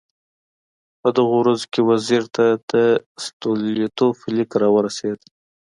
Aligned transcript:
په 1.01 1.09
دغو 1.17 1.35
ورځو 1.41 1.65
کې 1.73 1.81
وزیر 1.89 2.23
ته 2.35 2.45
د 2.71 2.73
ستولیتوف 3.25 4.17
لیک 4.35 4.51
راورسېد. 4.61 5.19